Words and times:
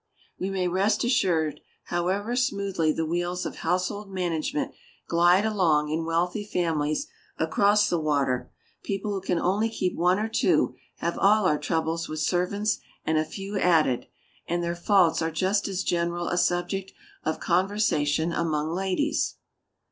We 0.39 0.49
may 0.49 0.67
rest 0.67 1.03
assured, 1.03 1.59
however 1.83 2.35
smoothly 2.35 2.91
the 2.91 3.05
wheels 3.05 3.45
of 3.45 3.57
household 3.57 4.09
management 4.09 4.73
glide 5.07 5.45
along 5.45 5.89
in 5.89 6.05
wealthy 6.07 6.43
families 6.43 7.05
across 7.37 7.87
the 7.87 7.99
water, 7.99 8.51
people 8.81 9.11
who 9.13 9.21
can 9.21 9.37
only 9.37 9.69
keep 9.69 9.95
one 9.95 10.17
or 10.17 10.27
two 10.27 10.73
have 10.95 11.19
all 11.19 11.45
our 11.45 11.59
troubles 11.59 12.09
with 12.09 12.17
servants 12.19 12.79
and 13.05 13.19
a 13.19 13.23
few 13.23 13.59
added, 13.59 14.07
and 14.47 14.63
their 14.63 14.75
faults 14.75 15.21
are 15.21 15.29
just 15.29 15.67
as 15.67 15.83
general 15.83 16.29
a 16.29 16.37
subject 16.39 16.93
of 17.23 17.39
conversation 17.39 18.33
among 18.33 18.71
ladies. 18.73 19.35